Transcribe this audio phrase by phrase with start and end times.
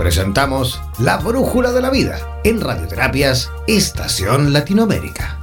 [0.00, 5.38] Presentamos La Brújula de la Vida en Radioterapias Estación Latinoamérica.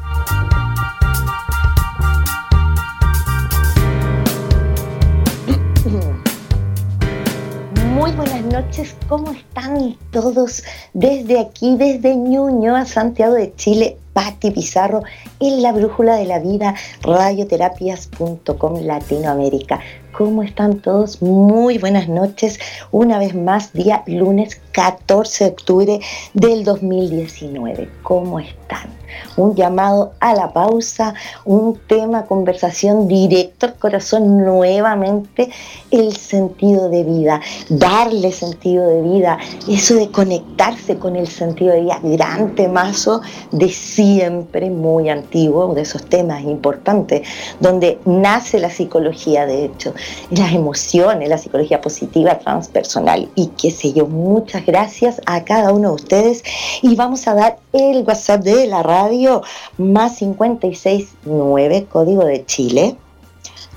[7.94, 10.64] Muy buenas noches, ¿cómo están todos?
[10.94, 15.04] Desde aquí, desde Ñuñoa, Santiago de Chile, Patti Pizarro
[15.40, 19.80] en la Brújula de la Vida, radioterapias.com Latinoamérica.
[20.18, 21.22] ¿Cómo están todos?
[21.22, 22.60] Muy buenas noches.
[22.92, 26.00] Una vez más, día lunes 14 de octubre
[26.34, 27.88] del 2019.
[28.02, 28.98] ¿Cómo están?
[29.36, 31.14] Un llamado a la pausa,
[31.46, 35.50] un tema, conversación directo al corazón nuevamente,
[35.92, 41.82] el sentido de vida, darle sentido de vida, eso de conectarse con el sentido de
[41.82, 43.22] vida, gran temazo
[43.52, 47.28] de siempre, muy antiguo, de esos temas importantes,
[47.60, 49.94] donde nace la psicología, de hecho,
[50.30, 54.08] las emociones, la psicología positiva, transpersonal y qué sé yo.
[54.08, 56.44] Muchas gracias a cada uno de ustedes
[56.82, 59.42] y vamos a dar el WhatsApp de la radio
[59.78, 62.98] más 569, código de Chile.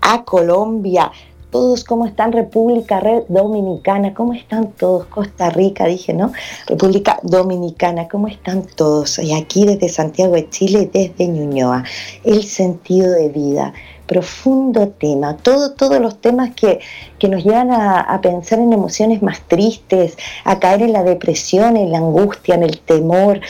[0.00, 1.12] a Colombia,
[1.50, 2.32] todos, ¿cómo están?
[2.32, 5.06] República Dominicana, ¿cómo están todos?
[5.06, 6.32] Costa Rica, dije, ¿no?
[6.66, 9.18] República Dominicana, ¿cómo están todos?
[9.18, 11.84] Y aquí desde Santiago de Chile, desde Ñuñoa,
[12.24, 13.72] el sentido de vida,
[14.06, 16.80] profundo tema, todo, todos los temas que,
[17.28, 21.92] nos llevan a, a, pensar en emociones más tristes, a caer en la depresión, en
[21.92, 23.40] la angustia, en el temor,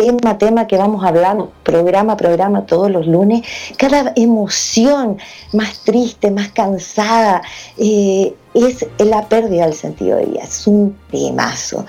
[0.00, 3.42] tema tema que vamos hablando, programa a programa todos los lunes,
[3.76, 5.18] cada emoción
[5.52, 7.42] más triste, más cansada,
[7.76, 11.84] eh, es la pérdida del sentido de vida, es un temazo.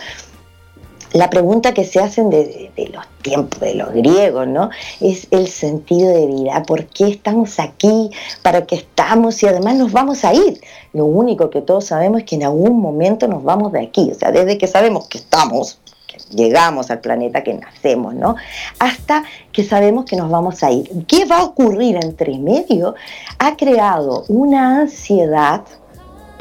[1.13, 4.69] La pregunta que se hacen de, los tiempos de los griegos, ¿no?
[5.01, 6.63] Es el sentido de vida.
[6.63, 8.09] ¿Por qué estamos aquí?
[8.41, 9.43] ¿Para qué estamos?
[9.43, 10.61] Y además nos vamos a ir.
[10.93, 14.09] Lo único que todos sabemos es que en algún momento nos vamos de aquí.
[14.09, 15.81] O sea, desde que sabemos que estamos,
[16.31, 18.35] llegamos al planeta, que nacemos, ¿no?
[18.79, 20.89] Hasta que sabemos que nos vamos a ir.
[21.07, 22.95] ¿Qué va a ocurrir entre medio?
[23.39, 25.61] Ha creado una ansiedad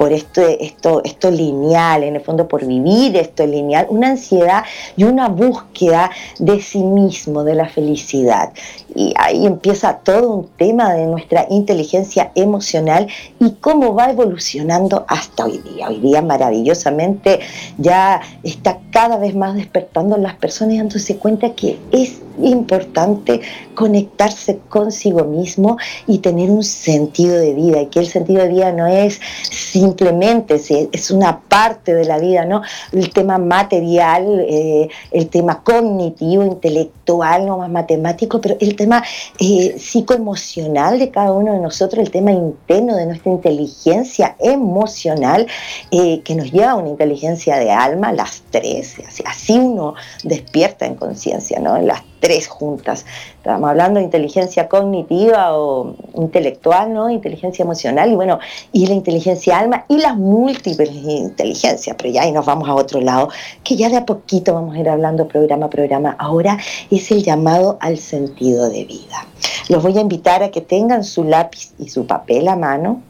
[0.00, 4.64] por esto, esto, esto lineal, en el fondo por vivir esto lineal, una ansiedad
[4.96, 8.50] y una búsqueda de sí mismo, de la felicidad.
[8.94, 13.06] Y ahí empieza todo un tema de nuestra inteligencia emocional
[13.38, 15.88] y cómo va evolucionando hasta hoy día.
[15.88, 17.40] Hoy día maravillosamente
[17.78, 23.40] ya está cada vez más despertando las personas dándose cuenta que es importante
[23.74, 28.72] conectarse consigo mismo y tener un sentido de vida, y que el sentido de vida
[28.72, 30.60] no es simplemente,
[30.92, 32.62] es una parte de la vida, ¿no?
[32.92, 39.04] El tema material, eh, el tema cognitivo, intelectual, no más matemático, pero el tema
[39.38, 45.46] eh, psicoemocional de cada uno de nosotros, el tema interno de nuestra inteligencia emocional,
[45.90, 48.94] eh, que nos lleva a una inteligencia de alma, las tres,
[49.26, 51.78] así, uno despierta en conciencia, ¿no?
[51.82, 53.06] Las tres juntas.
[53.36, 57.10] Estamos hablando de inteligencia cognitiva o intelectual, ¿no?
[57.10, 58.38] Inteligencia emocional y bueno,
[58.72, 63.00] y la inteligencia alma y las múltiples inteligencias, pero ya ahí nos vamos a otro
[63.00, 63.30] lado,
[63.64, 66.16] que ya de a poquito vamos a ir hablando programa a programa.
[66.18, 66.58] Ahora
[66.90, 69.26] es el llamado al sentido de vida.
[69.68, 73.02] Los voy a invitar a que tengan su lápiz y su papel a mano,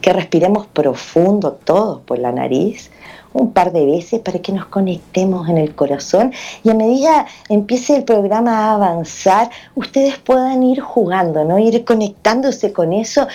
[0.00, 2.90] que respiremos profundo todos por la nariz
[3.32, 6.32] un par de veces para que nos conectemos en el corazón
[6.62, 11.58] y a medida empiece el programa a avanzar, ustedes puedan ir jugando, ¿no?
[11.58, 13.26] Ir conectándose con eso,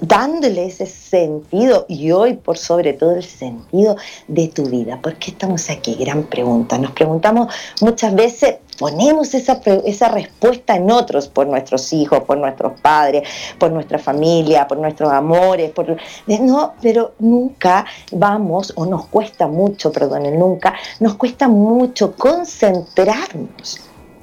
[0.00, 3.96] dándole ese sentido y hoy por sobre todo el sentido
[4.28, 5.00] de tu vida.
[5.00, 5.94] ¿Por qué estamos aquí?
[5.94, 6.78] Gran pregunta.
[6.78, 12.80] Nos preguntamos muchas veces ponemos esa, esa respuesta en otros, por nuestros hijos, por nuestros
[12.80, 13.28] padres,
[13.58, 19.92] por nuestra familia, por nuestros amores, por, no, pero nunca vamos, o nos cuesta mucho,
[19.92, 23.80] perdonen, nunca, nos cuesta mucho concentrarnos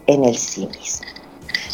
[0.07, 1.21] en el sí mismo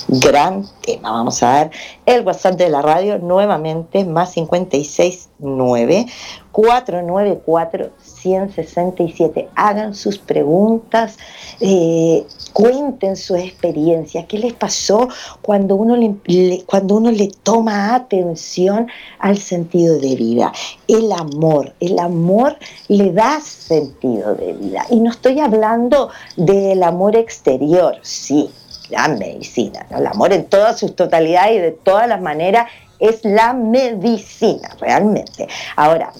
[0.07, 1.11] gran tema.
[1.11, 1.71] Vamos a ver
[2.05, 6.05] el WhatsApp de la radio nuevamente, más 569
[6.51, 9.49] 494 167.
[9.55, 11.17] Hagan sus preguntas,
[11.59, 12.25] eh,
[12.57, 15.09] cuenten su experiencia, qué les pasó
[15.43, 18.87] cuando uno le, cuando uno le toma atención
[19.19, 20.51] al sentido de vida.
[20.87, 22.57] El amor, el amor
[22.87, 24.87] le da sentido de vida.
[24.89, 28.49] Y no estoy hablando del amor exterior, sí,
[28.89, 33.53] la medicina, el amor en todas sus totalidades y de todas las maneras es la
[33.53, 35.47] medicina, realmente.
[35.75, 36.11] Ahora,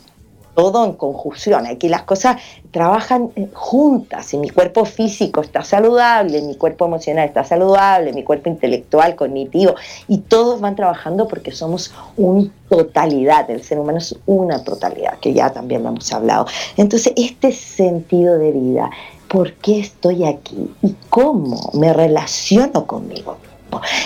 [0.57, 1.67] todo en conjunción.
[1.67, 2.37] Aquí las cosas
[2.71, 4.25] trabajan eh, juntas.
[4.25, 9.75] Si mi cuerpo físico está saludable, mi cuerpo emocional está saludable, mi cuerpo intelectual, cognitivo,
[10.07, 13.47] y todos van trabajando porque somos una totalidad.
[13.51, 16.47] El ser humano es una totalidad, que ya también lo hemos hablado.
[16.75, 18.89] Entonces, este sentido de vida,
[19.27, 20.73] ¿por qué estoy aquí?
[20.81, 23.37] ¿Y cómo me relaciono conmigo?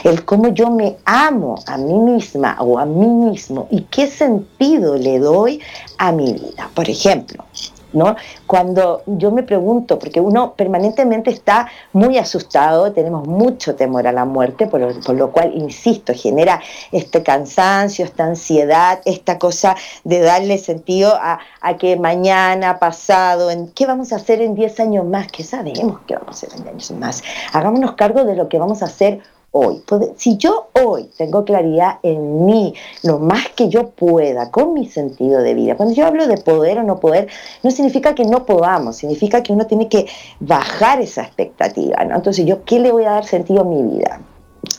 [0.04, 4.96] El cómo yo me amo a mí misma o a mí mismo y qué sentido
[4.96, 5.60] le doy
[5.98, 6.69] a mi vida.
[6.74, 7.46] Por ejemplo,
[7.94, 8.16] ¿no?
[8.48, 14.25] Cuando yo me pregunto, porque uno permanentemente está muy asustado, tenemos mucho temor a la
[14.25, 14.81] muerte, por
[15.13, 16.62] lo, cual, insisto, genera
[16.92, 23.69] este cansancio, esta ansiedad, esta cosa de darle sentido a, a que mañana, pasado, en,
[23.69, 25.28] ¿qué vamos a hacer en 10 años más?
[25.28, 27.24] ¿Qué sabemos que vamos a hacer en 10 años más?
[27.54, 29.83] Hagámonos cargo de lo que vamos a hacer hoy.
[30.15, 35.42] Si yo hoy tengo claridad en mí, lo más que yo pueda, con mi sentido
[35.42, 37.27] de vida, cuando yo hablo de poder o no poder,
[37.63, 40.07] no significa que no podamos, significa que uno tiene que
[40.39, 42.15] bajar esa expectativa, ¿no?
[42.15, 44.21] Entonces, ¿yo qué le voy a dar sentido a mi vida?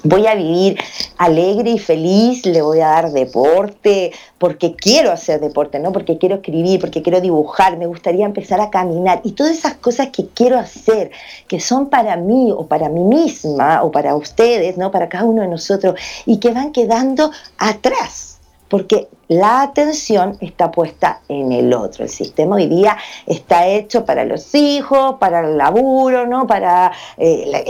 [0.04, 0.78] Voy a vivir
[1.18, 5.92] alegre y feliz, le voy a dar deporte, porque quiero hacer deporte, ¿no?
[5.92, 9.20] Porque quiero escribir, porque quiero dibujar, me gustaría empezar a caminar.
[9.24, 11.10] Y todas esas cosas que quiero hacer,
[11.48, 14.90] que son para mí o para mí misma o para ustedes, ¿no?
[14.90, 15.94] Para cada uno de nosotros,
[16.26, 18.31] y que van quedando atrás
[18.72, 22.04] porque la atención está puesta en el otro.
[22.04, 22.96] El sistema hoy día
[23.26, 26.46] está hecho para los hijos, para el laburo, ¿no?
[26.46, 27.66] para eh,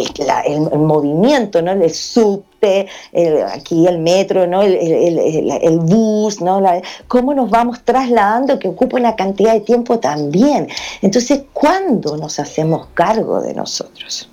[0.47, 1.73] el, movimiento, ¿no?
[1.73, 2.87] el subte,
[3.53, 4.63] aquí el metro, ¿no?
[4.63, 6.63] el, bus, ¿no?
[7.09, 10.69] cómo nos vamos trasladando que ocupa una cantidad de tiempo también.
[11.01, 14.32] Entonces, ¿cuándo nos hacemos cargo de nosotros?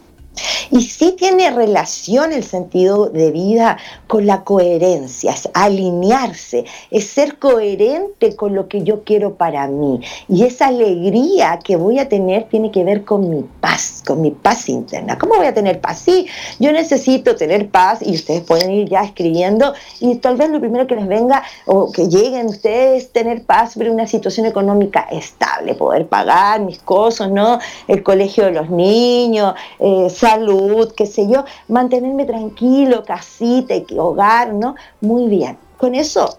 [0.72, 3.78] Y sí tiene relación el sentido de vida
[4.08, 10.02] con la coherencia, es alinearse, es ser coherente con lo que yo quiero para mí.
[10.28, 14.32] Y esa alegría que voy a tener tiene que ver con mi paz, con mi
[14.32, 15.18] paz interna.
[15.18, 16.00] ¿Cómo voy a tener paz?
[16.00, 16.28] Sí,
[16.60, 20.88] yo necesito tener paz y ustedes pueden ir ya escribiendo y tal vez lo primero
[20.88, 26.08] que les venga o que lleguen ustedes tener paz sobre una situación económica estable, poder
[26.08, 27.60] pagar mis cosas, ¿no?
[27.88, 34.76] El colegio de los niños, eh, salud, qué sé yo, mantenerme tranquilo, casita, hogar, ¿no?
[35.02, 35.58] Muy bien.
[35.78, 36.38] Con eso,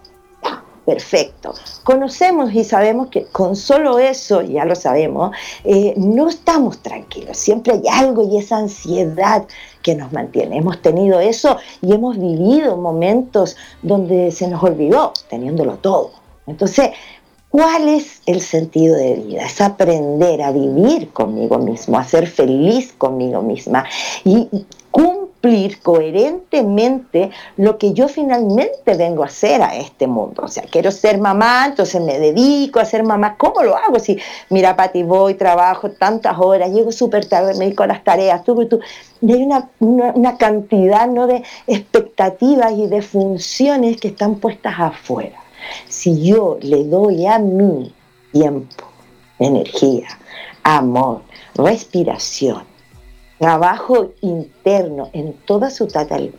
[0.84, 1.54] perfecto.
[1.84, 5.30] Conocemos y sabemos que con solo eso, ya lo sabemos,
[5.64, 7.36] eh, no estamos tranquilos.
[7.36, 9.44] Siempre hay algo y esa ansiedad
[9.82, 10.58] que nos mantiene.
[10.58, 16.10] Hemos tenido eso y hemos vivido momentos donde se nos olvidó teniéndolo todo.
[16.46, 16.90] Entonces,
[17.50, 19.42] ¿Cuál es el sentido de vida?
[19.44, 23.84] Es aprender a vivir conmigo mismo, a ser feliz conmigo misma
[24.24, 24.48] y
[24.92, 30.42] cumplir coherentemente lo que yo finalmente vengo a hacer a este mundo.
[30.44, 33.36] O sea, quiero ser mamá, entonces me dedico a ser mamá.
[33.36, 33.98] ¿Cómo lo hago?
[33.98, 34.16] Si,
[34.48, 38.64] mira, Pati, voy, trabajo tantas horas, llego súper tarde, me dedico a las tareas, tú,
[38.68, 38.78] tú.
[39.22, 41.26] Y hay una, una cantidad ¿no?
[41.26, 45.39] de expectativas y de funciones que están puestas afuera
[45.88, 47.92] si yo le doy a mi
[48.32, 48.84] tiempo,
[49.38, 50.08] energía,
[50.62, 51.22] amor,
[51.54, 52.62] respiración,
[53.38, 55.88] trabajo interno en toda su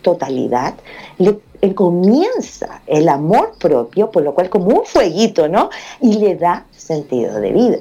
[0.02, 0.76] totalidad,
[1.18, 1.40] le,
[1.74, 5.70] comienza el amor propio, por lo cual como un fueguito, ¿no?
[6.00, 7.78] Y le da sentido de vida.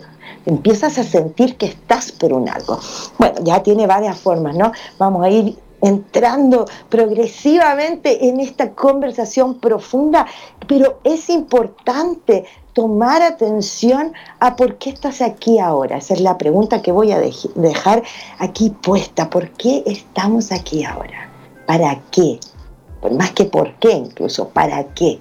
[0.47, 2.79] Empiezas a sentir que estás por un algo.
[3.19, 4.73] Bueno, ya tiene varias formas, ¿no?
[4.99, 10.27] Vamos a ir entrando progresivamente en esta conversación profunda,
[10.67, 15.99] pero es importante tomar atención a por qué estás aquí ahora.
[15.99, 18.03] Esa es la pregunta que voy a dejar
[18.39, 19.29] aquí puesta.
[19.31, 21.29] ¿Por qué estamos aquí ahora?
[21.67, 22.39] ¿Para qué?
[23.13, 25.19] Más que por qué incluso, ¿para qué?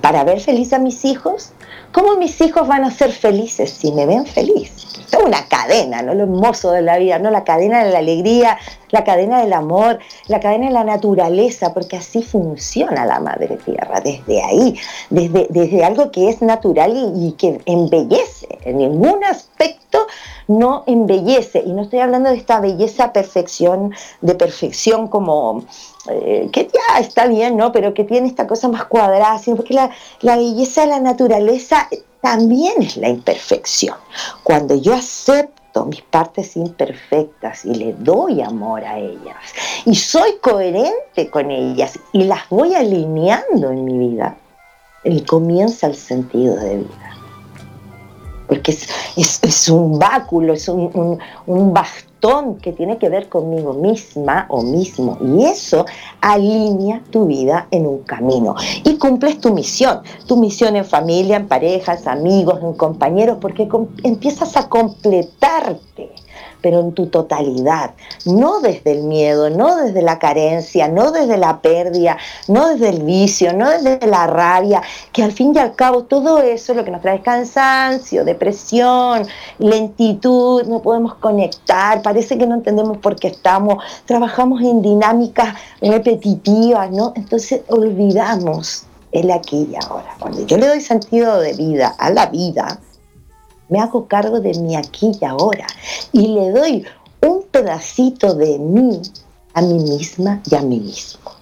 [0.00, 1.52] ¿Para ver feliz a mis hijos?
[1.92, 5.01] ¿Cómo mis hijos van a ser felices si me ven feliz?
[5.12, 6.14] Toda una cadena, ¿no?
[6.14, 7.30] Lo hermoso de la vida, ¿no?
[7.30, 11.96] La cadena de la alegría, la cadena del amor, la cadena de la naturaleza, porque
[11.96, 14.74] así funciona la madre tierra, desde ahí,
[15.10, 20.06] desde, desde algo que es natural y, que embellece, en ningún aspecto
[20.48, 23.92] no embellece, y no estoy hablando de esta belleza perfección,
[24.22, 25.64] de perfección como
[26.08, 27.70] eh, que ya está bien, ¿no?
[27.70, 29.90] Pero que tiene esta cosa más cuadrada, sino porque la,
[30.22, 31.88] la belleza de la naturaleza
[32.22, 33.96] también es la imperfección.
[34.42, 39.36] Cuando yo acepto mis partes imperfectas y le doy amor a ellas
[39.84, 44.36] y soy coherente con ellas y las voy alineando en mi vida,
[45.04, 47.12] el comienza el sentido de vida
[48.52, 48.76] porque
[49.16, 51.18] es, un báculo, es un,
[51.72, 52.11] bastón
[52.62, 55.18] que tiene que ver conmigo misma o mismo.
[55.20, 55.84] Y eso
[56.20, 58.54] alinea tu vida en un camino.
[58.84, 63.68] Y cumples tu misión, tu misión en familia, en parejas, amigos, en compañeros, porque
[64.04, 66.10] empiezas a completarte
[66.62, 67.90] pero en tu totalidad,
[68.24, 72.16] no desde el miedo, no desde la carencia, no desde la pérdida,
[72.48, 76.40] no desde el vicio, no desde la rabia, que al fin y al cabo todo
[76.40, 79.26] eso es lo que nos trae cansancio, depresión,
[79.58, 86.90] lentitud, no podemos conectar, parece que no entendemos por qué estamos, trabajamos en dinámicas repetitivas,
[86.90, 87.12] ¿no?
[87.16, 90.16] Entonces olvidamos el aquí y ahora.
[90.18, 92.78] Cuando yo le doy sentido de vida a la vida,
[93.72, 95.66] me hago cargo de mi aquí y ahora
[96.12, 96.84] y le doy
[97.22, 99.00] un pedacito de mí
[99.54, 101.41] a mí misma y a mí mismo.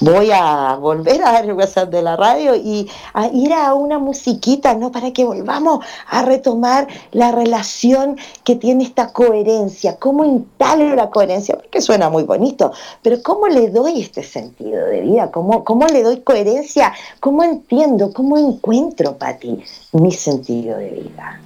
[0.00, 3.98] Voy a volver a dar el WhatsApp de la radio y a ir a una
[3.98, 4.90] musiquita, ¿no?
[4.90, 9.96] Para que volvamos a retomar la relación que tiene esta coherencia.
[9.96, 11.56] ¿Cómo instalo la coherencia?
[11.56, 15.30] Porque suena muy bonito, pero ¿cómo le doy este sentido de vida?
[15.30, 16.92] ¿Cómo, cómo le doy coherencia?
[17.20, 18.12] ¿Cómo entiendo?
[18.12, 19.62] ¿Cómo encuentro, Pati,
[19.92, 21.40] mi sentido de vida?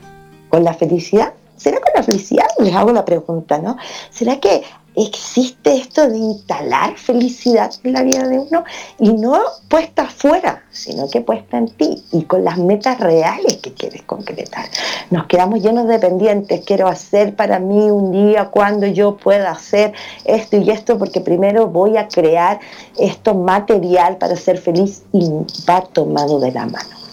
[0.49, 1.33] ¿Con la felicidad?
[1.57, 2.47] ¿Será con la felicidad?
[2.59, 3.77] Les hago la pregunta, ¿no?
[4.11, 4.63] ¿Será que
[4.97, 8.65] existe esto de instalar felicidad en la vida de uno
[8.99, 13.73] y no puesta afuera, sino que puesta en ti y con las metas reales que
[13.73, 14.67] quieres concretar.
[15.11, 19.93] Nos quedamos llenos de pendientes, quiero hacer para mí un día cuando yo pueda hacer
[20.25, 22.61] esto y esto, porque primero voy a crear
[22.99, 25.31] esto material para ser feliz y
[25.69, 27.04] va tomado de la mano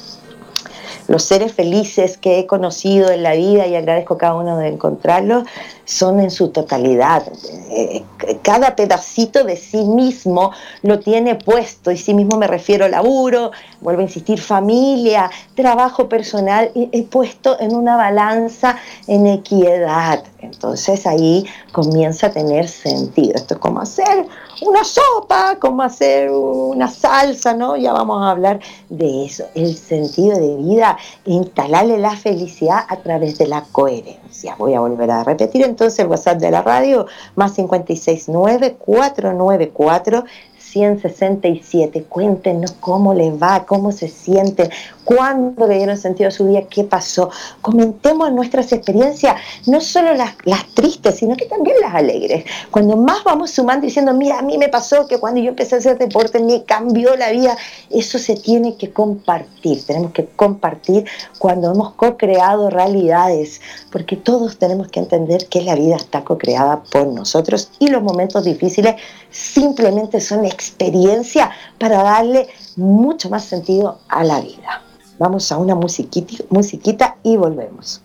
[1.11, 5.43] los seres felices que he conocido en la vida y agradezco cada uno de encontrarlos,
[5.83, 7.23] son en su totalidad.
[7.69, 8.03] Eh,
[8.41, 10.51] cada pedacito de sí mismo
[10.83, 13.51] lo tiene puesto, y sí mismo me refiero a laburo,
[13.81, 18.77] vuelvo a insistir, familia, trabajo personal, he puesto en una balanza
[19.07, 20.23] en equidad.
[20.39, 23.33] Entonces ahí comienza a tener sentido.
[23.35, 24.25] Esto es como hacer
[24.61, 27.75] una sopa, como hacer una salsa, ¿no?
[27.77, 33.37] Ya vamos a hablar de eso, el sentido de vida, instalarle la felicidad a través
[33.37, 34.55] de la coherencia.
[34.57, 37.05] Voy a volver a repetir entonces el WhatsApp de la radio,
[37.35, 40.23] más 569 494
[40.71, 42.03] 167.
[42.03, 44.69] Cuéntenos cómo les va, cómo se sienten,
[45.03, 47.29] cuándo le dieron sentido a su vida, qué pasó.
[47.61, 49.35] Comentemos nuestras experiencias,
[49.67, 52.45] no solo las, las tristes, sino que también las alegres.
[52.71, 55.79] Cuando más vamos sumando diciendo, mira, a mí me pasó que cuando yo empecé a
[55.79, 57.57] hacer deporte me cambió la vida,
[57.89, 59.83] eso se tiene que compartir.
[59.85, 61.05] Tenemos que compartir
[61.37, 63.61] cuando hemos co-creado realidades,
[63.91, 68.45] porque todos tenemos que entender que la vida está co-creada por nosotros y los momentos
[68.45, 68.95] difíciles
[69.29, 74.83] simplemente son experiencia para darle mucho más sentido a la vida.
[75.17, 78.01] Vamos a una musiquita, musiquita y volvemos.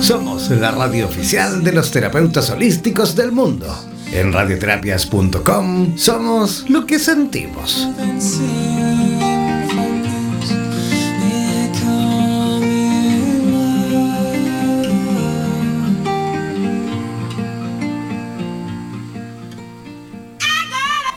[0.00, 3.66] Somos la radio oficial de los terapeutas holísticos del mundo.
[4.10, 7.86] En radioterapias.com somos lo que sentimos.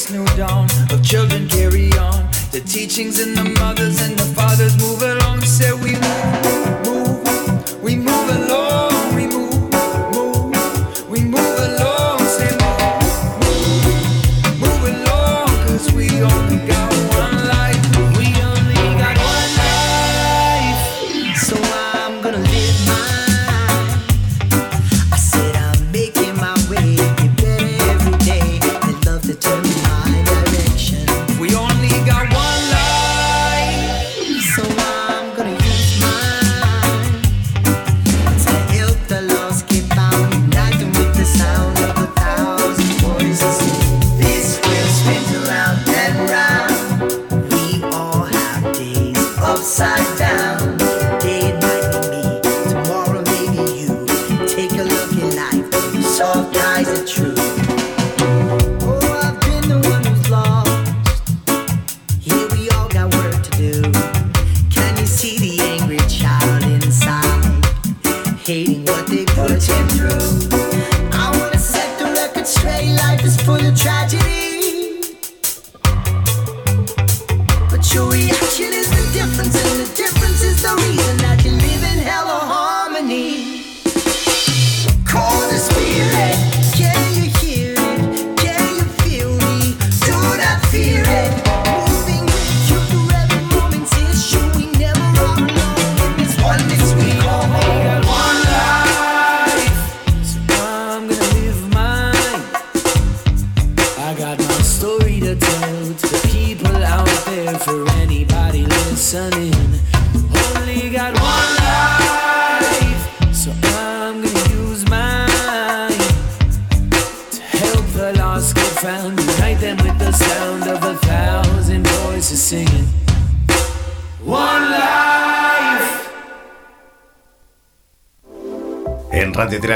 [0.00, 4.74] this new dawn of children carry on the teachings and the mothers and the fathers
[4.78, 5.19] move along.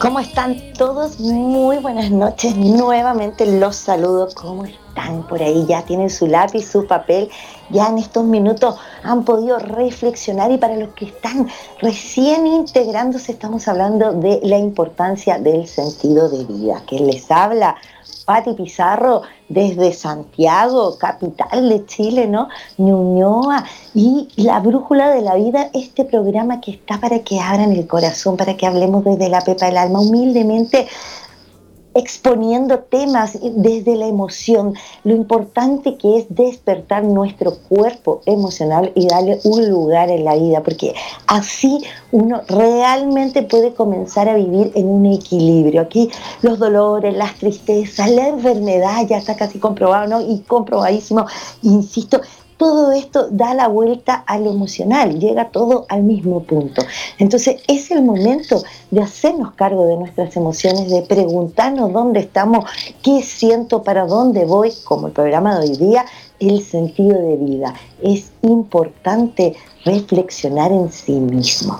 [0.00, 1.18] ¿Cómo están todos?
[1.18, 2.54] Muy buenas noches.
[2.56, 4.28] Nuevamente los saludo.
[4.32, 5.66] ¿Cómo están por ahí?
[5.68, 7.28] Ya tienen su lápiz, su papel.
[7.70, 11.48] Ya en estos minutos han podido reflexionar y para los que están
[11.80, 16.80] recién integrándose estamos hablando de la importancia del sentido de vida.
[16.86, 17.74] que les habla?
[18.24, 22.48] Pati Pizarro desde Santiago, capital de Chile, ¿no?
[22.76, 27.86] Ñuñoa y La Brújula de la Vida, este programa que está para que abran el
[27.86, 30.86] corazón, para que hablemos desde la pepa del alma, humildemente
[31.98, 39.40] exponiendo temas desde la emoción, lo importante que es despertar nuestro cuerpo emocional y darle
[39.44, 40.94] un lugar en la vida, porque
[41.26, 41.80] así
[42.12, 45.82] uno realmente puede comenzar a vivir en un equilibrio.
[45.82, 46.10] Aquí
[46.42, 50.20] los dolores, las tristezas, la enfermedad ya está casi comprobado, ¿no?
[50.20, 51.26] Y comprobadísimo,
[51.62, 52.20] insisto,
[52.58, 56.82] todo esto da la vuelta al emocional, llega todo al mismo punto.
[57.18, 62.64] Entonces es el momento de hacernos cargo de nuestras emociones, de preguntarnos dónde estamos,
[63.02, 66.04] qué siento, para dónde voy, como el programa de hoy día,
[66.40, 67.74] el sentido de vida.
[68.02, 71.78] Es importante reflexionar en sí mismo.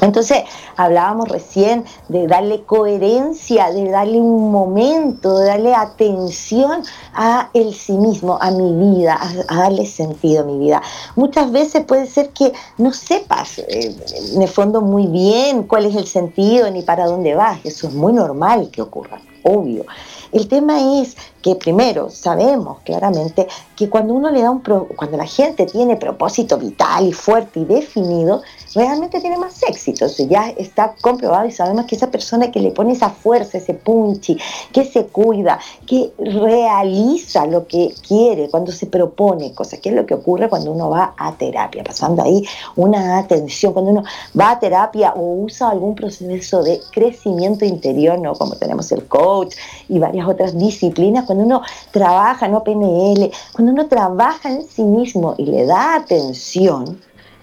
[0.00, 0.44] Entonces,
[0.76, 6.82] hablábamos recién de darle coherencia, de darle un momento, de darle atención
[7.14, 10.82] a el sí mismo, a mi vida, a, darle sentido a mi vida.
[11.16, 13.94] Muchas veces puede ser que no sepas eh,
[14.34, 17.60] en el fondo muy bien cuál es el sentido ni para dónde vas.
[17.64, 19.84] Eso es muy normal que ocurra, obvio.
[20.32, 25.26] El tema es que primero sabemos claramente que cuando uno le da un cuando la
[25.26, 28.42] gente tiene propósito vital y fuerte y definido,
[28.74, 30.06] realmente tiene más éxito.
[30.28, 34.38] ya está comprobado y sabemos que esa persona que le pone esa fuerza, ese punchi,
[34.72, 40.06] que se cuida, que realiza lo que quiere cuando se propone cosas, que es lo
[40.06, 42.44] que ocurre cuando uno va a terapia, pasando ahí
[42.76, 44.04] una atención, cuando uno
[44.38, 48.34] va a terapia o usa algún proceso de crecimiento interior, ¿no?
[48.34, 49.54] como tenemos el coach
[49.88, 55.34] y varias otras disciplinas, cuando uno trabaja, no PNL, cuando uno trabaja en sí mismo
[55.38, 57.00] y le da atención,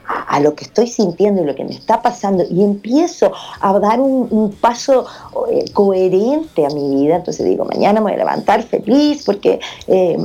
[0.07, 3.99] a, lo que estoy sintiendo y lo que me está pasando y empiezo a dar
[3.99, 5.05] un, paso
[5.51, 9.59] eh, coherente a mi vida, entonces digo, mañana me voy a levantar feliz porque...
[9.87, 10.17] Eh,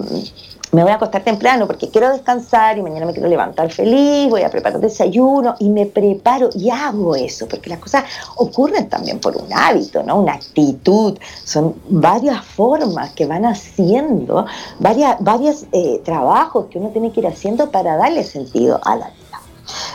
[0.72, 4.40] me voy a acostar temprano porque quiero descansar y mañana me quiero levantar feliz, voy
[4.40, 8.04] a preparar desayuno y me preparo y hago eso, porque las cosas
[8.36, 10.18] ocurren también por un hábito, ¿no?
[10.18, 14.46] Una actitud, son varias formas que van haciendo,
[14.78, 19.10] varias, varios eh, trabajos que uno tiene que ir haciendo para darle sentido a la.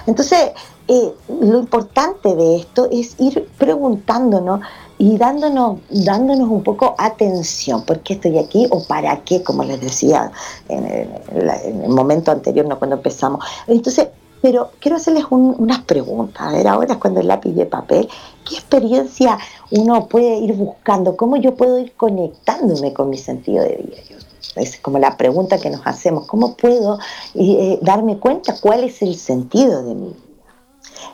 [0.08, 0.52] Entonces,
[0.88, 4.62] eh, lo importante de esto es ir preguntándonos
[4.98, 9.43] y dándonos, dándonos un poco atención, ¿por qué estoy aquí o para qué?
[9.43, 10.32] Como les decía
[10.70, 13.46] en el, momento anterior, no cuando empezamos.
[13.67, 14.08] Entonces,
[14.41, 16.41] pero quiero hacerles unas preguntas.
[16.41, 18.08] A ver, ahora es cuando el lápiz de papel,
[18.48, 19.38] ¿qué experiencia
[19.72, 21.17] uno puede ir buscando?
[21.17, 23.98] ¿Cómo yo puedo ir conectándome con mi sentido de vida?
[24.58, 27.00] Es como la pregunta que nos hacemos, ¿cómo puedo
[27.34, 30.17] eh, darme cuenta cuál es el sentido de mi vida?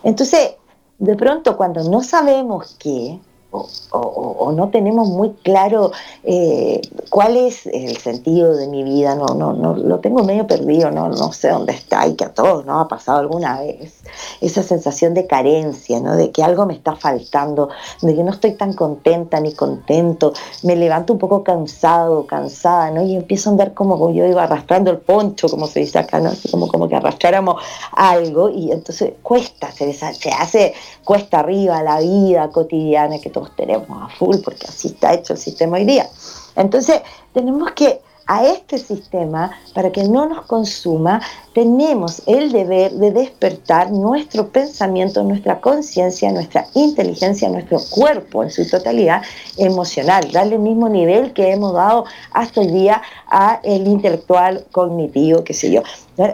[0.03, 0.55] Entonces,
[0.97, 3.19] de pronto cuando no sabemos qué,
[3.53, 5.91] o, no tenemos muy claro
[6.23, 10.89] eh, cuál es el sentido de mi vida, no, no, no, lo tengo medio perdido,
[10.91, 14.01] no, no sé dónde está y que a todos nos ha pasado alguna vez.
[14.41, 16.15] Esa sensación de carencia, ¿no?
[16.15, 17.69] de que algo me está faltando,
[18.01, 23.03] de que no estoy tan contenta ni contento, me levanto un poco cansado, cansada, ¿no?
[23.03, 26.31] y empiezo a andar como, yo iba arrastrando el poncho, como se dice acá, ¿no?
[26.51, 27.61] Como, como que arrastráramos
[27.91, 34.01] algo y entonces cuesta, se, se hace cuesta arriba la vida cotidiana que todos tenemos
[34.01, 36.09] a full, porque así está hecho el sistema hoy día.
[36.55, 37.01] Entonces,
[37.33, 41.21] tenemos que a este sistema, para que no nos consuma,
[41.53, 48.67] tenemos el deber de despertar nuestro pensamiento, nuestra conciencia, nuestra inteligencia, nuestro cuerpo en su
[48.69, 49.21] totalidad
[49.57, 55.43] emocional, darle el mismo nivel que hemos dado hasta hoy día a el intelectual cognitivo,
[55.43, 55.83] qué sé yo,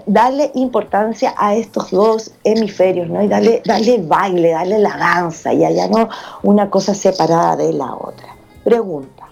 [0.05, 3.23] darle importancia a estos dos hemisferios, ¿no?
[3.23, 6.09] Y darle, darle baile, darle la danza, y allá no
[6.43, 8.35] una cosa separada de la otra.
[8.63, 9.28] Pregunta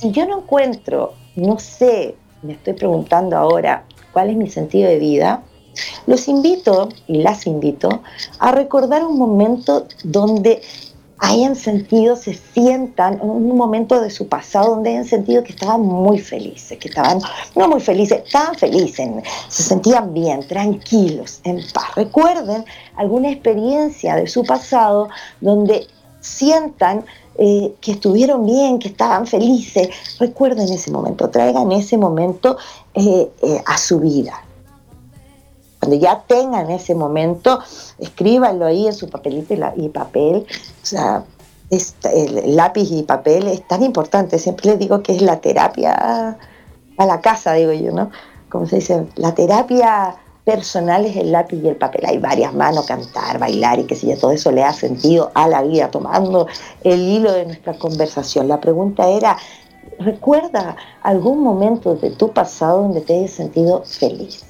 [0.00, 4.98] si yo no encuentro, no sé, me estoy preguntando ahora cuál es mi sentido de
[4.98, 5.42] vida,
[6.06, 8.02] los invito y las invito
[8.38, 10.62] a recordar un momento donde
[11.20, 16.20] hayan sentido, se sientan, un momento de su pasado donde hayan sentido que estaban muy
[16.20, 17.18] felices, que estaban,
[17.56, 19.08] no muy felices, estaban felices,
[19.48, 21.94] se sentían bien, tranquilos, en paz.
[21.96, 25.08] Recuerden alguna experiencia de su pasado
[25.40, 25.88] donde
[26.20, 27.04] sientan
[27.40, 29.88] eh, que estuvieron bien, que estaban felices.
[30.18, 32.58] Recuerden ese momento, traigan ese momento
[32.94, 34.42] eh, eh, a su vida.
[35.78, 37.60] Cuando ya tengan ese momento,
[37.98, 40.46] escríbanlo ahí en su papelito y, papel.
[40.82, 41.24] O sea,
[41.70, 44.40] el lápiz y papel es tan importante.
[44.40, 46.36] Siempre les digo que es la terapia
[46.96, 48.10] a la casa, digo yo, ¿no?
[48.48, 50.16] Como se dice, la terapia
[50.48, 52.06] personal es el lápiz y el papel.
[52.06, 55.60] Hay varias manos, cantar, bailar y que si todo eso le ha sentido a la
[55.60, 56.46] vida, tomando
[56.84, 58.48] el hilo de nuestra conversación.
[58.48, 59.36] La pregunta era,
[59.98, 64.42] ¿recuerda algún momento de tu pasado donde te hayas sentido feliz?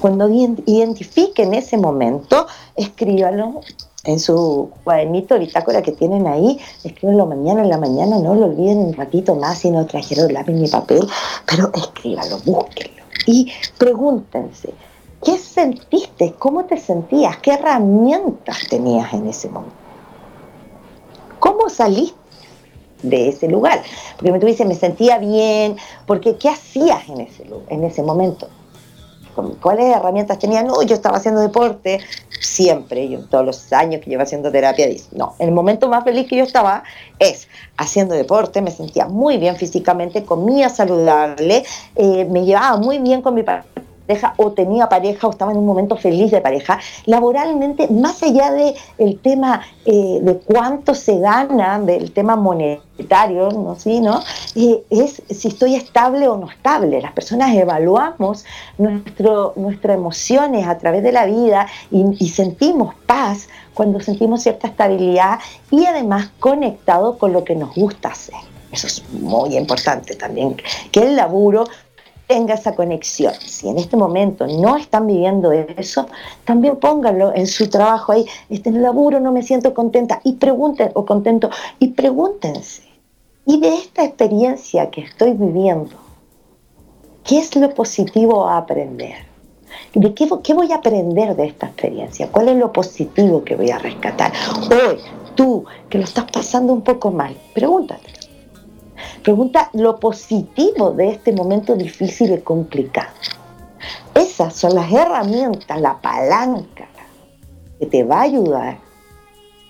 [0.00, 3.60] Cuando identifiquen ese momento, escríbanlo
[4.02, 8.78] en su cuadernito, bitácora que tienen ahí, escríbanlo mañana en la mañana, no lo olviden
[8.78, 11.06] un ratito más si no trajeron lápiz ni papel,
[11.46, 14.74] pero escríbanlo, búsquenlo y pregúntense,
[15.24, 16.34] ¿Qué sentiste?
[16.38, 17.38] ¿Cómo te sentías?
[17.38, 19.74] ¿Qué herramientas tenías en ese momento?
[21.38, 22.18] ¿Cómo saliste
[23.02, 23.82] de ese lugar?
[24.18, 28.48] Porque tú dices, me sentía bien, porque ¿qué hacías en ese, en ese momento?
[29.62, 30.62] ¿Cuáles herramientas tenía?
[30.62, 32.00] No, yo estaba haciendo deporte
[32.40, 36.36] siempre, yo todos los años que llevo haciendo terapia, no, el momento más feliz que
[36.36, 36.84] yo estaba
[37.18, 41.64] es haciendo deporte, me sentía muy bien físicamente, comía saludable,
[41.96, 43.83] eh, me llevaba muy bien con mi pareja
[44.36, 48.74] o tenía pareja o estaba en un momento feliz de pareja, laboralmente, más allá del
[48.98, 53.76] el tema eh, de cuánto se gana, del tema monetario, ¿no?
[53.76, 54.20] ¿Sí, no?
[54.54, 57.00] Eh, es si estoy estable o no estable.
[57.00, 58.44] Las personas evaluamos
[58.78, 65.38] nuestras emociones a través de la vida y sentimos paz cuando sentimos cierta estabilidad
[65.70, 68.36] y además conectado con lo que nos gusta hacer.
[68.74, 70.56] Eso es muy importante también,
[70.90, 71.64] que el laburo
[72.26, 73.34] tenga esa conexión.
[73.34, 76.06] Si en este momento no están viviendo eso,
[76.44, 78.26] también pónganlo en su trabajo ahí.
[78.48, 82.82] Este, en el laburo no me siento contenta y pregunten o contento y pregúntense.
[83.46, 85.94] Y de esta experiencia que estoy viviendo,
[87.24, 89.26] ¿qué es lo positivo a aprender?
[89.92, 92.28] ¿De qué, qué voy a aprender de esta experiencia?
[92.30, 94.32] ¿Cuál es lo positivo que voy a rescatar?
[94.70, 94.98] Hoy,
[95.34, 98.23] tú, que lo estás pasando un poco mal, pregúntate
[99.22, 103.12] Pregunta lo positivo de este momento difícil y complicado.
[104.14, 106.86] Esas son las herramientas, la palanca
[107.78, 108.78] que te va a ayudar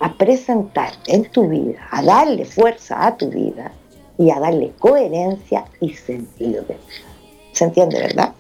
[0.01, 3.73] a presentar en tu vida, a darle fuerza a tu vida
[4.19, 7.05] y a darle coherencia y sentido de vida.
[7.53, 8.35] ¿Se entiende, verdad?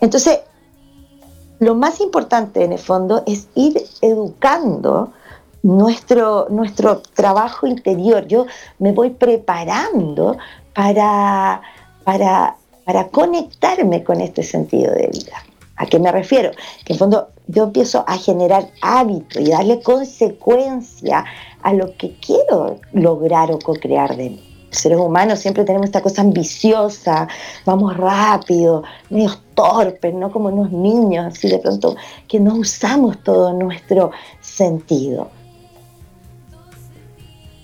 [0.00, 0.40] Entonces,
[1.58, 5.12] lo más importante en el fondo es ir educando
[5.66, 8.26] nuestro, nuestro trabajo interior.
[8.28, 8.46] Yo
[8.78, 10.36] me voy preparando
[10.72, 11.60] para,
[12.04, 15.42] para, para conectarme con este sentido de vida.
[15.76, 16.52] ¿A qué me refiero?
[16.84, 21.24] Que en fondo yo empiezo a generar hábitos y darle consecuencia
[21.62, 24.68] a lo que quiero lograr o co-crear de mí.
[24.70, 27.26] Los seres humanos siempre tenemos esta cosa ambiciosa,
[27.64, 30.30] vamos rápido, medio torpes, ¿no?
[30.30, 31.96] Como unos niños, así de pronto,
[32.28, 35.28] que no usamos todo nuestro sentido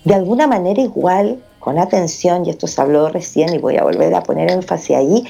[0.03, 4.13] de alguna manera igual, con atención, y esto se habló recién y voy a volver
[4.15, 5.23] a poner énfasis ahí,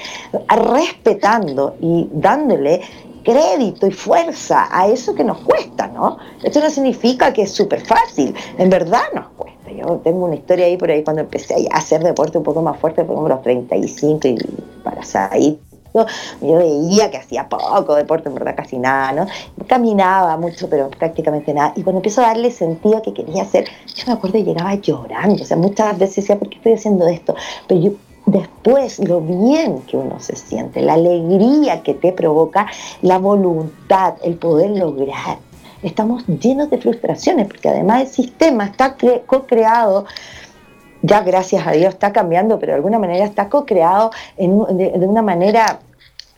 [0.49, 2.81] respetando y dándole
[3.23, 6.17] crédito y fuerza a eso que nos cuesta, ¿no?
[6.43, 9.71] Esto no significa que es súper fácil, en verdad nos cuesta.
[9.71, 12.77] Yo tengo una historia ahí por ahí cuando empecé a hacer deporte un poco más
[12.79, 14.37] fuerte, por ejemplo, los 35 y
[14.83, 15.59] para salir
[15.93, 19.27] yo veía que hacía poco deporte, en verdad casi nada, ¿no?
[19.67, 21.73] Caminaba mucho, pero prácticamente nada.
[21.75, 24.75] Y cuando empiezo a darle sentido a que quería hacer, yo me acuerdo y llegaba
[24.75, 25.43] llorando.
[25.43, 27.35] O sea, muchas veces decía, ¿por qué estoy haciendo esto?
[27.67, 27.91] Pero yo
[28.25, 32.67] después lo bien que uno se siente, la alegría que te provoca,
[33.01, 35.37] la voluntad, el poder lograr.
[35.81, 40.05] Estamos llenos de frustraciones porque además el sistema está co-creado
[41.03, 45.79] ya gracias a Dios está cambiando, pero de alguna manera está co-creado de, una manera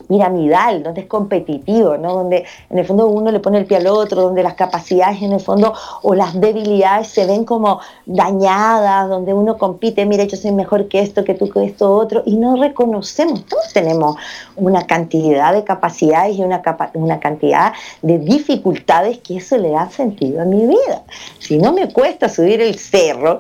[0.10, 2.14] piramidal, donde es competitivo, ¿no?
[2.16, 5.34] donde en el fondo uno le pone el pie al otro, donde las capacidades en
[5.34, 10.52] el fondo o las debilidades se ven como dañadas, donde uno compite, mira, yo soy
[10.52, 14.16] mejor que esto, que tú, que esto, otro, y no reconocemos, todos tenemos
[14.56, 16.62] una cantidad de capacidades y una,
[16.94, 21.04] una cantidad de dificultades que eso le da sentido a mi vida.
[21.40, 23.40] Si no me cuesta subir el cerro,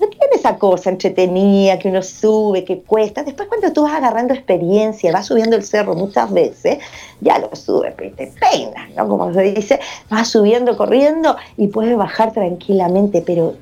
[0.00, 3.22] no tiene esa cosa entretenida que uno sube, que cuesta.
[3.22, 6.78] Después cuando tú vas agarrando experiencia, vas subiendo el cerro muchas veces,
[7.20, 9.08] ya lo subes, pero te peinas, ¿no?
[9.08, 13.54] Como se dice, vas subiendo, corriendo y puedes bajar tranquilamente, pero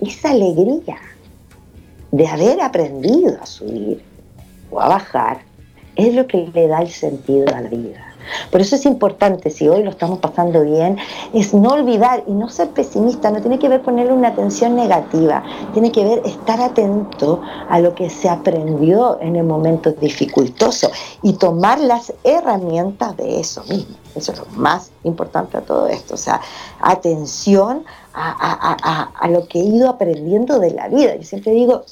[0.00, 0.98] esa alegría
[2.10, 4.02] de haber aprendido a subir
[4.70, 5.38] o a bajar
[5.96, 8.13] es lo que le da el sentido a la vida.
[8.50, 10.98] Por eso es importante, si hoy lo estamos pasando bien,
[11.32, 15.42] es no olvidar y no ser pesimista, no tiene que ver ponerle una atención negativa,
[15.72, 20.90] tiene que ver estar atento a lo que se aprendió en el momento dificultoso
[21.22, 23.96] y tomar las herramientas de eso mismo.
[24.14, 26.40] Eso es lo más importante a todo esto, o sea,
[26.80, 27.84] atención
[28.14, 31.16] a, a lo que he ido aprendiendo de la vida.
[31.16, 31.82] Yo siempre digo,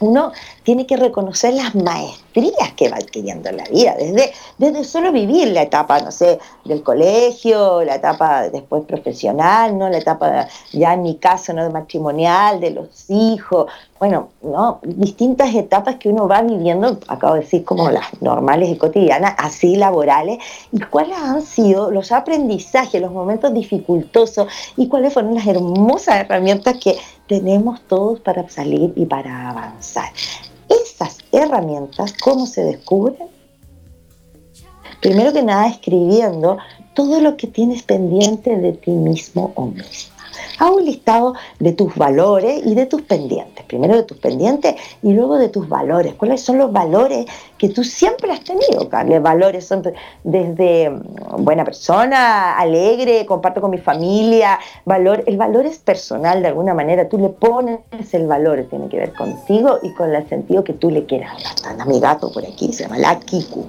[0.00, 0.32] uno
[0.62, 5.48] tiene que reconocer las maestrías que va adquiriendo en la vida, desde, desde solo vivir
[5.48, 9.88] la etapa, no sé, del colegio, la etapa después profesional, ¿no?
[9.88, 11.64] La etapa ya en mi caso, ¿no?
[11.64, 13.66] De matrimonial, de los hijos,
[13.98, 14.80] bueno, ¿no?
[14.82, 19.76] Distintas etapas que uno va viviendo, acabo de decir como las normales y cotidianas, así
[19.76, 20.38] laborales,
[20.72, 26.78] y cuáles han sido los aprendizajes, los momentos dificultosos, y cuáles fueron las hermosas herramientas
[26.78, 26.98] que
[27.28, 30.10] tenemos todos para salir y para avanzar.
[30.84, 33.28] Esas herramientas, ¿cómo se descubren?
[35.00, 36.58] Primero que nada, escribiendo
[36.94, 39.72] todo lo que tienes pendiente de ti mismo o.
[40.58, 43.64] Haz un listado de tus valores y de tus pendientes.
[43.66, 46.14] Primero de tus pendientes y luego de tus valores.
[46.14, 47.26] ¿Cuáles son los valores
[47.58, 49.22] que tú siempre has tenido, Carlos?
[49.22, 49.82] Valores son
[50.24, 54.58] desde mm, buena persona, alegre, comparto con mi familia.
[54.84, 57.08] Valor, el valor es personal de alguna manera.
[57.08, 57.80] Tú le pones
[58.12, 61.32] el valor, tiene que ver contigo y con el sentido que tú le quieras.
[61.64, 63.66] Anda mi gato por aquí, se llama la Kiku.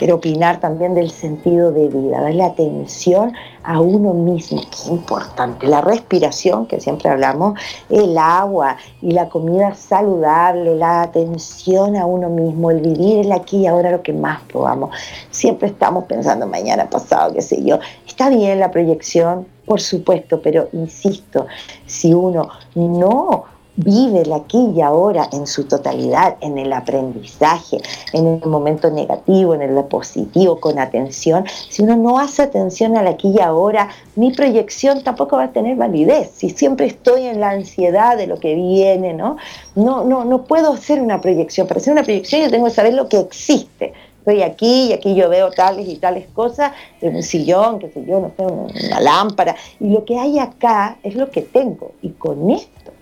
[0.00, 5.66] Quiero opinar también del sentido de vida, darle atención a uno mismo, que importante.
[5.66, 7.60] La respiración, que siempre hablamos,
[7.90, 13.58] el agua y la comida saludable, la atención a uno mismo, el vivir el aquí
[13.58, 14.96] y ahora lo que más probamos.
[15.30, 17.78] Siempre estamos pensando mañana, pasado, qué sé yo.
[18.08, 21.46] Está bien la proyección, por supuesto, pero insisto,
[21.84, 23.44] si uno no
[23.76, 27.78] vive el aquí y ahora en su totalidad, en el aprendizaje,
[28.12, 31.44] en el momento negativo, en el positivo, con atención.
[31.68, 35.76] Si uno no hace atención al aquí y ahora, mi proyección tampoco va a tener
[35.76, 36.30] validez.
[36.34, 39.36] Si siempre estoy en la ansiedad de lo que viene, ¿no?
[39.74, 41.66] No, no, no puedo hacer una proyección.
[41.66, 45.14] Para hacer una proyección yo tengo que saber lo que existe estoy aquí y aquí
[45.14, 49.56] yo veo tales y tales cosas, un sillón, qué sé yo, no sé, una lámpara,
[49.80, 52.92] y lo que hay acá es lo que tengo, y con esto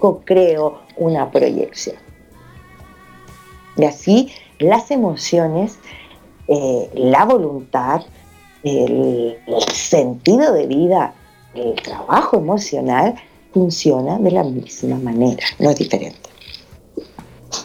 [0.00, 1.96] co-creo una proyección.
[3.76, 5.78] Y así las emociones,
[6.48, 8.02] eh, la voluntad,
[8.62, 9.38] el,
[9.72, 11.14] sentido de vida,
[11.54, 13.14] el trabajo emocional
[13.52, 16.28] funciona de la misma manera, no es diferente.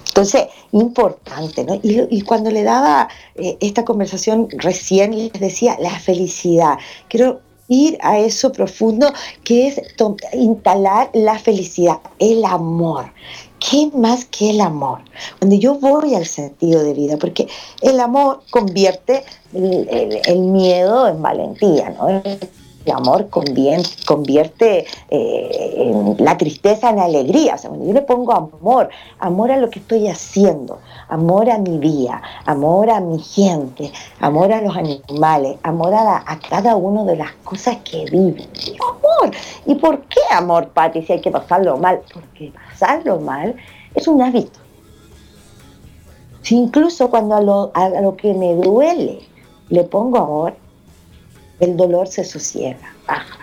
[0.08, 1.78] Entonces, importante, ¿no?
[1.84, 6.78] Y, cuando le daba eh, esta conversación recién, les decía la felicidad.
[7.10, 9.12] Quiero ir a eso profundo
[9.44, 9.82] que es
[10.34, 13.12] instalar la felicidad, el amor.
[13.60, 15.00] ¿Qué más que el amor?
[15.40, 17.48] Cuando yo voy al sentido de vida, porque
[17.82, 19.24] el amor convierte
[19.54, 22.22] el, miedo en valentía, ¿no?
[22.86, 27.56] El amor convierte eh, la tristeza en alegría.
[27.56, 30.80] O sea, cuando yo le pongo amor, amor a lo que estoy haciendo,
[31.10, 36.76] amor a mi vida, amor a mi gente, amor a los animales, amor a, cada
[36.76, 38.48] una de las cosas que viven.
[38.80, 39.36] amor.
[39.66, 42.02] ¿Y por qué amor, Pati, si hay que pasarlo mal?
[42.14, 43.56] Porque pasarlo mal
[43.96, 44.60] es un hábito.
[46.52, 49.20] Incluso cuando a lo, a lo que me duele,
[49.70, 50.54] le pongo amor,
[51.60, 53.40] el dolor se sosiega, baja.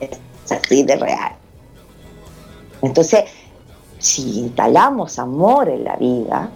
[0.00, 0.18] Es
[0.50, 1.32] así de real.
[2.82, 3.24] Entonces,
[3.98, 6.50] si instalamos amor en la vida,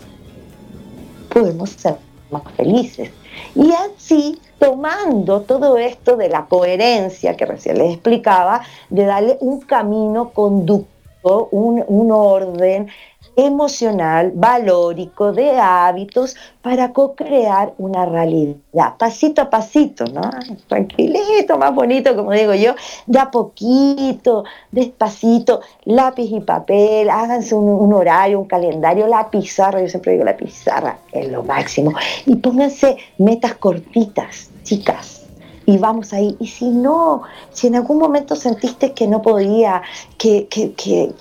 [1.32, 1.96] podemos ser
[2.30, 3.10] más felices.
[3.54, 9.60] Y así, tomando todo esto de la coherencia que recién les explicaba, de darle un
[9.60, 12.88] camino conducto, un, un orden,
[13.36, 20.22] emocional, valórico, de hábitos para co-crear una realidad, pasito a pasito, ¿no?
[20.68, 22.74] Tranquilito, más bonito, como digo yo,
[23.06, 29.88] de a poquito, despacito, lápiz y papel, háganse un, horario, un calendario, la pizarra, yo
[29.88, 31.92] siempre digo la pizarra es lo máximo,
[32.26, 35.22] y pónganse metas cortitas, chicas,
[35.64, 36.36] y vamos ahí.
[36.40, 39.82] Y si no, si en algún momento sentiste que no podía,
[40.18, 41.12] que, que, que,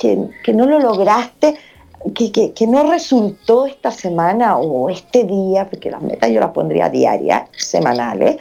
[0.43, 1.55] que no lo lograste,
[2.13, 7.49] que, no resultó esta semana o este día, porque las metas yo las pondría diarias,
[7.51, 8.37] semanales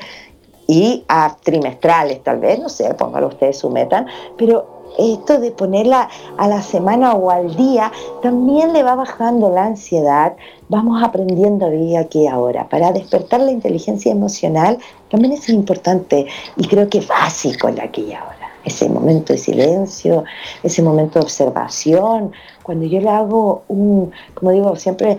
[0.67, 4.07] y a trimestrales tal vez, no sé, póngalo ustedes su meta,
[4.37, 7.93] pero esto de ponerla a la semana o al día
[8.23, 10.35] también le va bajando la ansiedad,
[10.69, 12.69] vamos aprendiendo a vivir aquí ahora.
[12.69, 14.79] Para despertar la inteligencia emocional
[15.11, 20.25] también es importante y creo que es básico el aquí ahora ese momento de silencio,
[20.63, 22.33] ese momento de observación.
[22.63, 25.19] Cuando yo le hago un, como digo, siempre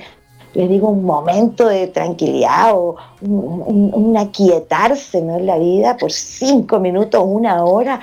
[0.54, 5.38] les digo un momento de tranquilidad o un, aquietarse ¿no?
[5.38, 8.02] en la vida por cinco minutos, una hora.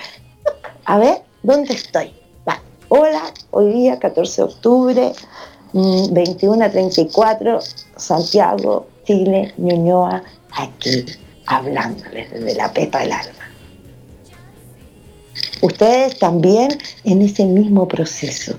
[0.84, 2.14] A ver, ¿dónde estoy?
[2.90, 3.20] Hola,
[3.50, 5.12] hoy día 14 de octubre,
[5.74, 7.58] 21 mm, a 34,
[7.96, 10.22] Santiago, Chile, Ñuñoa,
[10.52, 11.04] aquí,
[11.44, 13.47] hablándoles desde la pepa del alma
[15.60, 18.56] ustedes también en ese mismo proceso,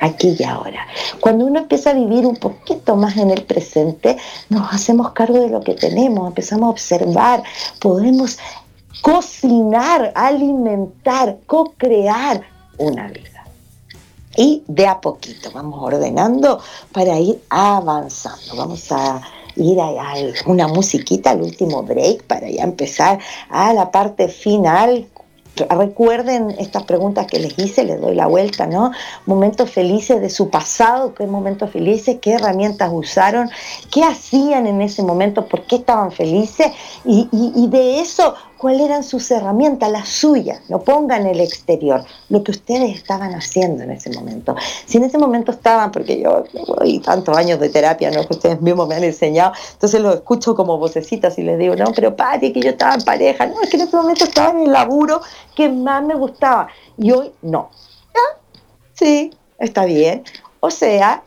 [0.00, 0.86] aquí y ahora.
[1.20, 4.16] Cuando uno empieza a vivir un poquito más en el presente,
[4.48, 7.42] nos hacemos cargo de lo que tenemos, empezamos a observar,
[7.80, 8.38] podemos
[9.02, 12.42] cocinar, alimentar, co-crear
[12.78, 13.44] una vida.
[14.36, 16.60] Y de a poquito vamos ordenando
[16.92, 18.54] para ir avanzando.
[18.56, 19.20] Vamos a
[19.56, 20.14] ir a,
[20.46, 23.18] una musiquita al último break para ya empezar
[23.50, 25.08] a la parte final
[25.70, 28.92] recuerden estas preguntas que les hice, les doy la vuelta, ¿no?
[29.26, 33.50] Momentos felices de su pasado, qué momentos felices, qué herramientas usaron,
[33.90, 36.72] qué hacían en ese momento, por qué estaban felices
[37.04, 42.42] y, y de eso cuáles eran sus herramientas, las suyas, no pongan el exterior, lo
[42.42, 44.56] que ustedes estaban haciendo en ese momento.
[44.84, 46.44] Si en ese momento estaban, porque yo
[46.84, 48.26] y tantos años de terapia, ¿no?
[48.26, 51.92] que ustedes mismos me han enseñado, entonces lo escucho como vocecitas y les digo, no,
[51.94, 54.66] pero Pati, que yo estaba en pareja, no, es que en ese momento estaba en
[54.66, 55.20] el laburo
[55.54, 57.70] que más me gustaba y hoy no.
[58.94, 59.30] Sí,
[59.60, 60.24] está bien.
[60.58, 61.22] O sea,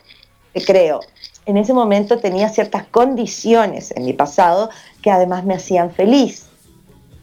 [0.66, 1.00] creo,
[1.46, 4.68] en ese momento tenía ciertas condiciones en mi pasado
[5.00, 6.51] que además me hacían feliz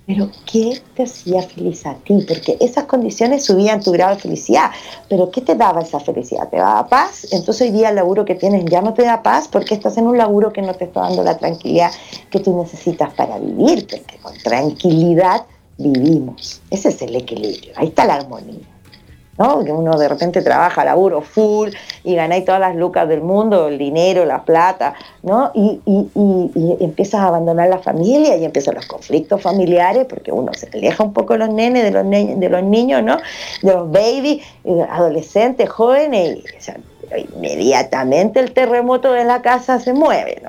[0.10, 2.26] pero ¿qué te hacía feliz a ti?
[2.28, 4.72] Porque esas condiciones subían tu grado de felicidad,
[5.08, 6.50] pero ¿qué te daba esa felicidad?
[6.50, 7.28] ¿Te daba paz?
[7.32, 10.08] Entonces hoy día el laburo que tienes ya no te da paz porque estás en
[10.08, 11.92] un laburo que no te está dando la tranquilidad
[12.32, 15.46] que tú necesitas para vivir, porque con tranquilidad
[15.78, 16.60] vivimos.
[16.72, 18.66] Ese es el equilibrio, ahí está la armonía.
[19.40, 19.64] ¿No?
[19.64, 21.70] Que uno de repente trabaja, laburo full
[22.04, 25.52] y ganáis todas las lucas del mundo, el dinero, la plata, ¿no?
[25.56, 25.80] Y,
[26.82, 31.14] empiezas a abandonar la familia y empiezan los conflictos familiares porque uno se aleja un
[31.14, 33.18] poco de los nenes, de los, de los niños, ¿no?
[33.62, 36.40] De los babies, eh, adolescentes, jóvenes,
[37.18, 40.42] y inmediatamente el terremoto de la casa se mueve.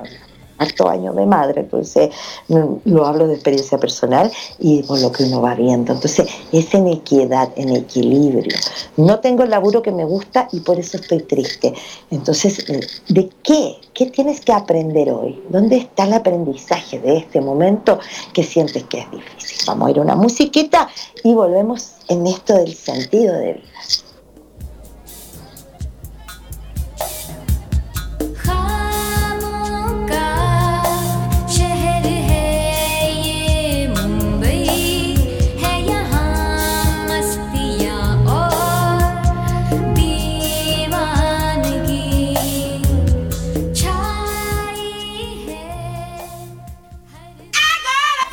[0.61, 2.11] Harto años de madre, entonces
[2.48, 5.92] lo hablo de experiencia personal y por lo que uno va viendo.
[5.92, 8.56] Entonces es en equidad, en equilibrio.
[8.96, 11.72] No tengo el laburo que me gusta y por eso estoy triste.
[12.11, 12.64] Entonces,
[13.08, 13.76] ¿de qué?
[13.94, 15.42] ¿Qué tienes que aprender hoy?
[15.48, 17.98] ¿Dónde está el aprendizaje de este momento
[18.34, 19.58] que sientes que es difícil?
[19.66, 20.88] Vamos a ir a una musiquita
[21.24, 23.69] y volvemos en esto del sentido de vida.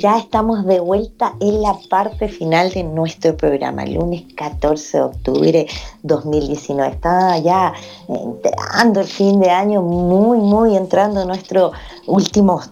[0.00, 5.66] Ya estamos de vuelta en la parte final de nuestro programa, lunes 14 de octubre
[6.02, 6.92] 2019.
[6.94, 7.74] Está ya
[8.08, 11.72] entrando el fin de año, muy, muy entrando en nuestros
[12.06, 12.70] últimos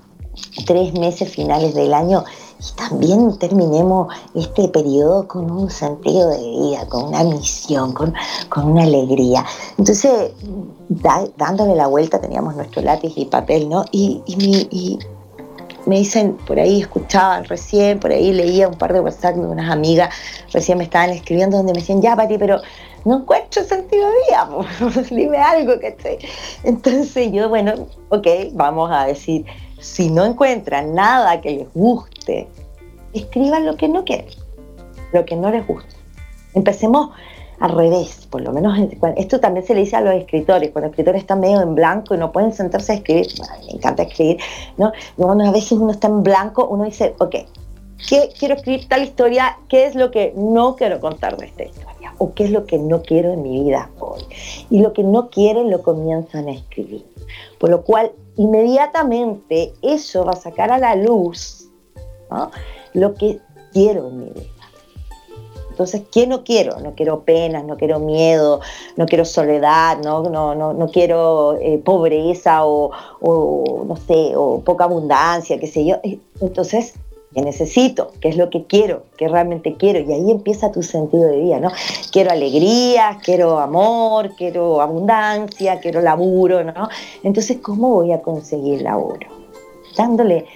[0.66, 2.24] tres meses finales del año
[2.60, 8.14] y también terminemos este periodo con un sentido de vida, con una misión, con,
[8.56, 9.44] una alegría.
[9.76, 10.32] Entonces,
[11.36, 13.84] dándole la vuelta, teníamos nuestro lápiz y papel, ¿no?
[13.92, 14.98] Y, y
[15.88, 19.70] me dicen, por ahí escuchaban recién, por ahí leía un par de WhatsApp de unas
[19.70, 20.14] amigas,
[20.52, 22.60] recién me estaban escribiendo donde me decían, ya, Pati, pero
[23.06, 26.18] no encuentro sentido de vida, dime algo, esté.
[26.62, 29.46] Entonces yo, bueno, ok, vamos a decir,
[29.80, 32.46] si no encuentran nada que les guste,
[33.14, 34.26] escriban lo que no quieren,
[35.14, 35.88] lo que no les gusta.
[36.52, 37.12] Empecemos
[37.60, 38.78] al revés, por lo menos
[39.16, 42.14] esto también se le dice a los escritores, cuando el escritor está medio en blanco
[42.14, 43.26] y no pueden sentarse a escribir,
[43.66, 44.38] me encanta escribir,
[44.76, 44.92] ¿no?
[45.16, 47.34] Cuando a veces uno está en blanco, uno dice, ok,
[48.08, 52.14] ¿qué, quiero escribir tal historia, ¿qué es lo que no quiero contar de esta historia?
[52.18, 54.22] ¿O qué es lo que no quiero en mi vida hoy?
[54.70, 57.04] Y lo que no quieren lo comienzan a escribir.
[57.58, 61.68] Por lo cual, inmediatamente eso va a sacar a la luz
[62.94, 63.40] lo que
[63.72, 64.57] quiero en mi vida.
[65.78, 66.80] Entonces, ¿qué no quiero?
[66.80, 68.60] No quiero penas, no quiero miedo,
[68.96, 72.90] no quiero soledad, no, no, no, no quiero eh, pobreza o,
[73.86, 75.98] no sé, o poca abundancia, qué sé yo.
[76.02, 76.94] Eh, entonces,
[77.32, 78.10] ¿qué necesito?
[78.20, 79.04] ¿Qué es lo que quiero?
[79.16, 80.00] ¿Qué realmente quiero?
[80.00, 81.70] Y ahí empieza tu sentido de vida, ¿no?
[82.10, 86.88] Quiero alegría, quiero amor, quiero abundancia, quiero laburo, ¿no?
[87.22, 89.28] Entonces, ¿cómo voy a conseguir laburo?
[89.96, 90.46] Dándole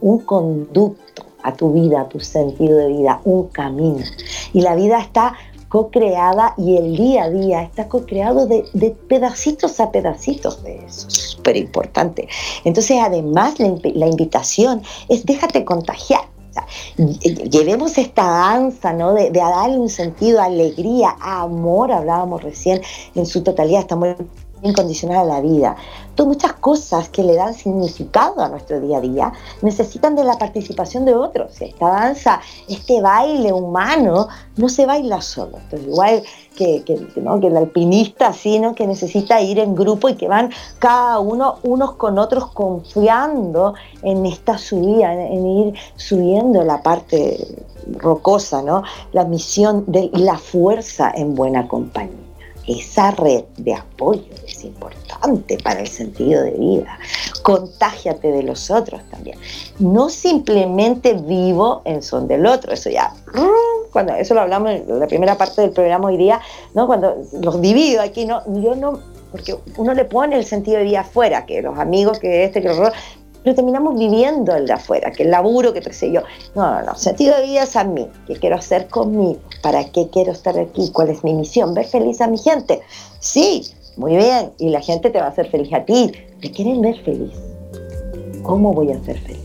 [0.00, 4.04] un conducto a tu vida, a tu sentido de vida, un camino.
[4.52, 5.34] Y la vida está
[5.72, 11.08] co-creada y el día a día está co-creado de, pedacitos a pedacitos de eso.
[11.08, 12.28] Es súper importante.
[12.64, 16.20] Entonces, además, la, invitación es déjate contagiar.
[17.48, 19.14] llevemos esta danza, ¿no?
[19.14, 22.82] De, de, darle un sentido, alegría, amor, hablábamos recién,
[23.14, 24.16] en su totalidad, estamos
[24.62, 25.76] incondicional a la vida.
[26.14, 29.32] Todas muchas cosas que le dan significado a nuestro día a día
[29.62, 31.60] necesitan de la participación de otros.
[31.60, 35.58] Esta danza, este baile humano, no se baila solo.
[35.58, 36.22] Entonces, igual
[36.56, 41.56] que, que, el alpinista, sino que necesita ir en grupo y que van cada uno
[41.62, 47.64] unos con otros confiando en esta subida, en, ir subiendo la parte
[47.98, 48.82] rocosa, ¿no?
[49.12, 52.31] La misión de la fuerza en buena compañía
[52.66, 56.98] esa red de apoyo es importante para el sentido de vida.
[57.42, 59.38] Contágiate de los otros también.
[59.78, 63.12] No simplemente vivo en son del otro, eso ya,
[63.92, 66.40] cuando eso lo hablamos en la primera parte del programa hoy día,
[66.74, 66.86] ¿no?
[66.86, 69.00] cuando los divido aquí, no, yo no,
[69.30, 72.68] porque uno le pone el sentido de vida afuera, que los amigos, que este, que
[72.68, 72.92] los
[73.42, 76.20] pero terminamos viviendo el de afuera, que el laburo, que te sé yo.
[76.54, 76.94] No, no, no.
[76.94, 78.08] Sentido de vida es a mí.
[78.26, 79.40] ¿Qué quiero hacer conmigo?
[79.62, 80.90] ¿Para qué quiero estar aquí?
[80.92, 81.74] ¿Cuál es mi misión?
[81.74, 82.80] ¿Ver feliz a mi gente?
[83.18, 83.64] Sí,
[83.96, 84.52] muy bien.
[84.58, 86.12] Y la gente te va a hacer feliz a ti.
[86.40, 87.32] ¿Te quieren ver feliz?
[88.42, 89.40] ¿Cómo voy a ser feliz?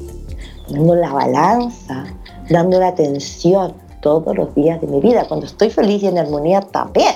[0.69, 2.05] Dando la balanza,
[2.49, 5.25] dando la atención todos los días de mi vida.
[5.27, 7.15] Cuando estoy feliz y en armonía también.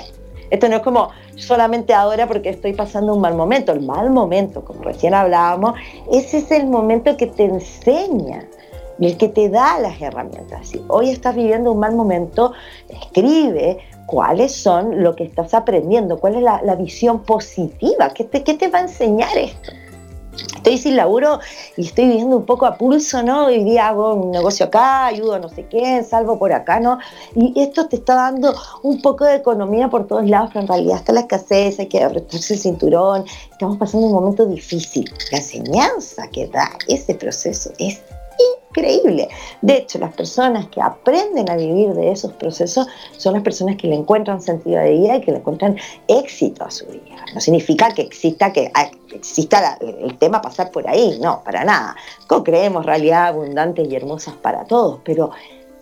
[0.52, 3.72] Esto no es como solamente ahora porque estoy pasando un mal momento.
[3.72, 5.80] El mal momento, como recién hablábamos,
[6.12, 8.46] ese es el momento que te enseña
[8.98, 10.68] y el que te da las herramientas.
[10.68, 12.52] Si hoy estás viviendo un mal momento,
[12.90, 18.68] escribe cuáles son lo que estás aprendiendo, cuál es la, visión positiva, ¿Qué qué te
[18.68, 19.72] va a enseñar esto
[20.56, 21.40] estoy sin laburo
[21.76, 23.46] y estoy viviendo un poco a pulso, ¿no?
[23.46, 26.98] Hoy día hago un negocio acá, ayudo a no sé qué, salvo por acá, ¿no?
[27.34, 30.96] Y esto te está dando un poco de economía por todos lados, pero en realidad
[30.98, 35.12] está la escasez, hay que apretarse el cinturón, estamos pasando un momento difícil.
[35.30, 38.00] La enseñanza que da ese proceso es
[38.68, 39.28] increíble.
[39.60, 42.86] De hecho, las personas que aprenden a vivir de esos procesos
[43.16, 45.76] son las personas que le encuentran sentido de vida y que le encuentran
[46.08, 47.24] éxito a su vida.
[47.34, 51.96] No significa que exista, que ah, exista el tema pasar por ahí, no, para nada.
[52.26, 55.30] Co-creemos realidad abundantes y hermosas para todos, pero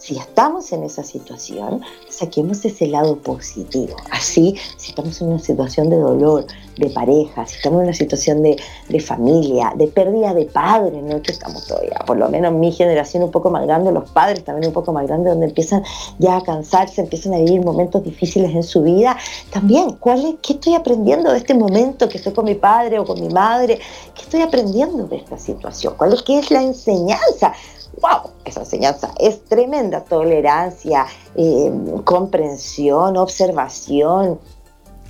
[0.01, 3.95] si estamos en esa situación, saquemos ese lado positivo.
[4.11, 6.47] Así, si estamos en una situación de dolor,
[6.79, 8.57] de pareja, si estamos en una situación de,
[9.01, 13.31] familia, de pérdida de padres, no que estamos todavía, por lo menos mi generación un
[13.31, 15.85] poco más grande, los padres también un poco más grandes, donde empiezan
[16.19, 19.19] ya a cansarse, empiezan a vivir momentos difíciles en su vida.
[19.51, 23.21] También, ¿cuál ¿qué estoy aprendiendo de este momento que estoy con mi padre o con
[23.21, 23.79] mi madre?
[24.15, 25.93] ¿Qué estoy aprendiendo de esta situación?
[25.99, 27.53] ¿Cuál es, qué es la enseñanza?
[28.01, 31.73] Wow, esa enseñanza es tremenda, tolerancia, eh,
[32.05, 34.39] comprensión, observación,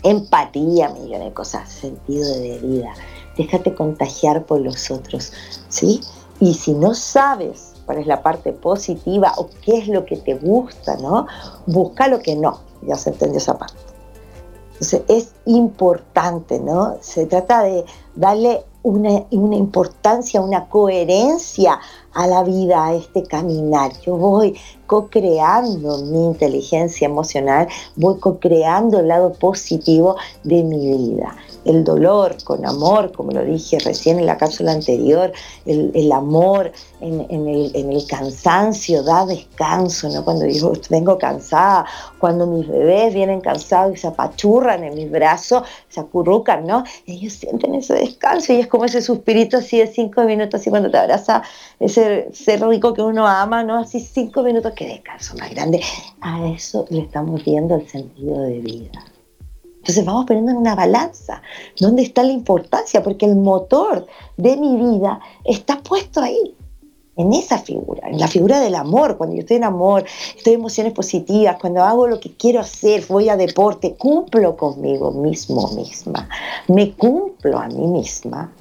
[0.03, 2.93] empatía, millones de cosas, sentido de vida.
[3.37, 5.33] Déjate contagiar por los otros,
[5.69, 6.01] ¿sí?
[6.41, 10.35] Y si no sabes cuál es la parte positiva o qué es lo que te
[10.35, 11.27] gusta, ¿no?
[11.67, 13.79] Busca lo que no, ya se entendió esa parte.
[14.73, 16.97] Entonces es importante, ¿no?
[17.03, 21.79] Se trata de darle una, una importancia, una coherencia
[22.15, 23.93] a la vida, a este caminar.
[24.01, 31.85] Yo voy co-creando mi inteligencia emocional, voy co-creando el lado positivo de mi vida el
[31.85, 35.33] dolor con amor, como lo dije recién en la cápsula anterior,
[35.67, 40.25] el, amor en, el, cansancio da descanso, ¿no?
[40.25, 41.87] Cuando yo vengo cansada,
[42.19, 46.85] cuando mis bebés vienen cansados y se apachurran en mis brazos, se acurrucan, ¿no?
[47.07, 50.91] Ellos sienten ese descanso y es como ese suspirito así de cinco minutos, así cuando
[50.91, 51.43] te abraza
[51.79, 53.79] ese ser rico que uno ama, ¿no?
[53.79, 55.81] Así cinco minutos, qué descanso más grande.
[56.21, 59.10] A eso le estamos viendo el sentido de vida.
[59.81, 61.43] Entonces vamos poniendo en una balanza
[61.81, 64.07] dónde está la importancia, porque el motor
[64.37, 66.55] de mi vida está puesto ahí,
[67.17, 70.05] en esa figura, en la figura del amor, cuando yo estoy en amor,
[70.37, 75.11] estoy en emociones positivas, cuando hago lo que quiero hacer, voy a deporte, cumplo conmigo
[75.11, 76.29] mismo, misma,
[76.69, 78.53] me cumplo a mí misma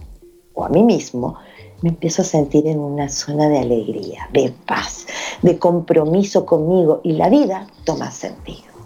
[0.53, 1.35] o a mí mismo,
[1.81, 5.05] me empiezo a sentir en una zona de alegría, de paz,
[5.41, 8.78] de compromiso conmigo y la vida toma sentido.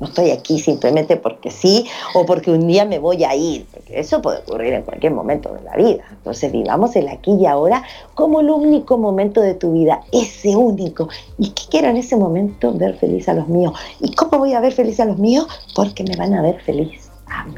[0.00, 4.00] No estoy aquí simplemente porque sí o porque un día me voy a ir, porque
[4.00, 6.02] eso puede ocurrir en cualquier momento de la vida.
[6.10, 7.84] Entonces vivamos el aquí y ahora
[8.14, 11.08] como el único momento de tu vida, ese único.
[11.38, 12.72] ¿Y qué quiero en ese momento?
[12.72, 13.74] Ver feliz a los míos.
[14.00, 15.46] ¿Y cómo voy a ver feliz a los míos?
[15.74, 17.54] Porque me van a ver feliz a mí.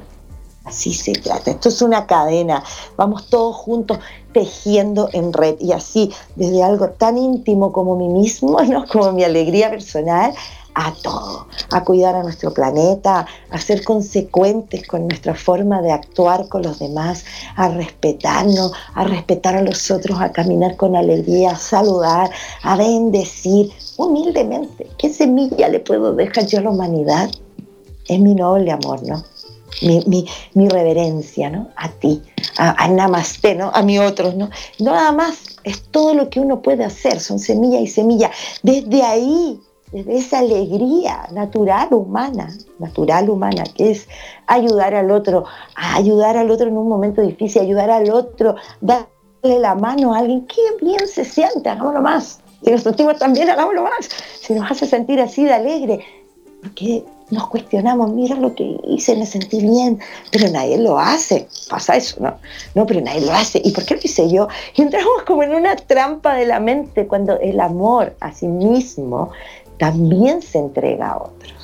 [0.64, 1.51] Así se trata.
[1.51, 2.62] Esto es una cadena.
[2.97, 3.99] Vamos todos juntos
[4.32, 8.86] tejiendo en red y así desde algo tan íntimo como mí mismo, ¿no?
[8.86, 10.32] como mi alegría personal,
[10.75, 16.49] a todo, a cuidar a nuestro planeta, a ser consecuentes con nuestra forma de actuar
[16.49, 17.25] con los demás,
[17.57, 22.31] a respetarnos, a respetar a los otros, a caminar con alegría, a saludar,
[22.62, 24.89] a bendecir humildemente.
[24.99, 27.31] ¿Qué semilla le puedo dejar yo a la humanidad?
[28.09, 29.23] Es mi noble amor, ¿no?
[29.83, 31.68] Mi, reverencia, ¿no?
[31.77, 32.23] A ti,
[32.59, 33.70] a, a, Namaste, ¿no?
[33.75, 34.51] A mi otros, ¿no?
[34.79, 38.31] Nada más, es todo lo que uno puede hacer, son semilla y semilla.
[38.62, 39.61] Desde ahí
[39.93, 44.09] desde esa alegría natural humana, natural humana, que es
[44.47, 49.07] ayudar al otro, ayudar al otro en un momento difícil, ayudar al otro, darle
[49.61, 52.40] la mano a alguien, qué bien se siente, hagámoslo más.
[52.64, 54.09] Si nos sentimos también, hagámoslo más.
[54.40, 56.05] Si nos hace sentir así de alegre,
[56.62, 59.99] porque nos cuestionamos, mira lo que hice, me sentí bien,
[60.30, 61.49] pero nadie lo hace.
[61.68, 62.34] Pasa eso, ¿no?
[62.74, 63.61] No, pero nadie lo hace.
[63.64, 64.49] ¿Y por qué lo hice yo?
[64.76, 69.32] Y entramos como en una trampa de la mente cuando el amor a sí mismo
[69.79, 71.62] también se entrega a otros.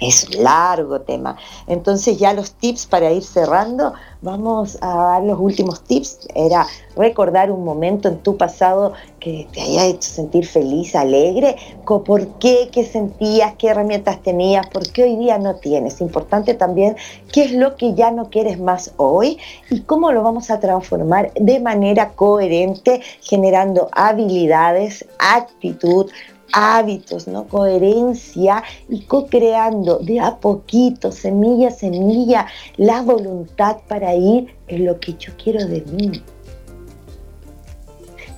[0.00, 1.36] Es largo tema.
[1.66, 6.28] Entonces ya los tips para ir cerrando, vamos a dar los últimos tips.
[6.34, 6.66] Era
[6.96, 11.56] recordar un momento en tu pasado que te haya hecho sentir feliz, alegre,
[11.86, 16.02] por qué, qué sentías, qué herramientas tenías, por qué hoy día no tienes.
[16.02, 16.96] Importante también
[17.32, 19.38] qué es lo que ya no quieres más hoy
[19.70, 26.10] y cómo lo vamos a transformar de manera coherente, generando habilidades, actitud,
[26.52, 27.46] hábitos, ¿no?
[27.48, 34.98] Coherencia y co-creando de a poquito, semilla a semilla, la voluntad para ir en lo
[35.00, 36.22] que yo quiero de mí.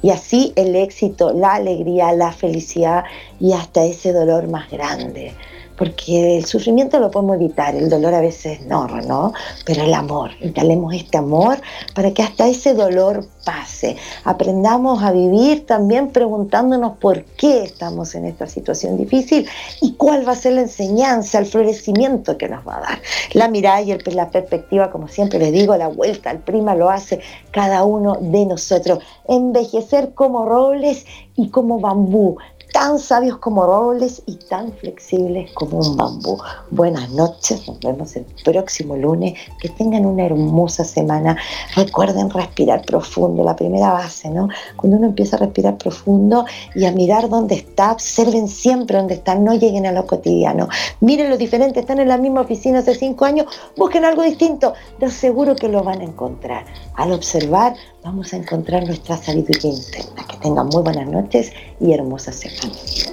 [0.03, 3.05] Y así el éxito, la alegría, la felicidad
[3.41, 5.35] y hasta ese dolor más grande
[5.79, 9.33] porque el sufrimiento lo podemos evitar, el dolor a veces no, ¿no?
[9.65, 11.59] Pero el amor, instalemos este amor
[11.95, 13.97] para que hasta ese dolor pase.
[14.25, 19.49] Aprendamos a vivir también preguntándonos por qué estamos en esta situación difícil
[19.81, 22.99] y cuál va a ser la enseñanza, el florecimiento que nos va a dar.
[23.33, 27.21] La mirada y la perspectiva, como siempre les digo, la vuelta al prima lo hace
[27.53, 28.99] cada uno de nosotros.
[29.29, 31.07] Envejecer como robles
[31.37, 32.37] y como bambú
[32.73, 36.39] tan sabios como robles y tan flexibles como un bambú.
[36.71, 39.35] Buenas noches, nos vemos el próximo lunes.
[39.61, 41.37] Que tengan una hermosa semana.
[41.75, 44.49] Recuerden respirar profundo, la primera base, ¿no?
[44.77, 46.45] Cuando uno empieza a respirar profundo
[46.75, 50.69] y a mirar dónde está, observen siempre dónde están, no lleguen a lo cotidiano.
[51.01, 53.47] Miren lo diferente, están en la misma oficina hace cinco años,
[53.77, 56.65] busquen algo distinto, Te seguro que lo van a encontrar.
[56.95, 57.75] Al observar,
[58.09, 60.27] vamos a encontrar nuestra sabiduría interna.
[60.27, 63.13] Que tengan muy buenas noches y hermosas semanas.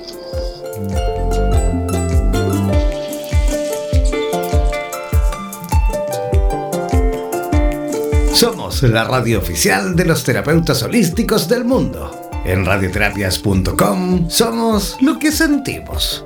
[8.31, 12.11] Somos la radio oficial de los terapeutas holísticos del mundo.
[12.45, 16.25] En radioterapias.com somos lo que sentimos.